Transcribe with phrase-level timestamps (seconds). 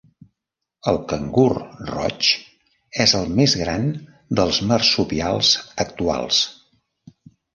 [0.91, 1.43] El cangur
[1.89, 2.29] roig
[3.05, 3.85] és el més gran
[4.39, 5.51] dels marsupials
[5.85, 6.43] actuals.